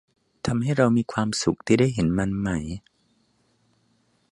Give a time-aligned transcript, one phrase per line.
[0.47, 2.49] ทำให้เรามีความสุขที่ได้เห็นมันไหม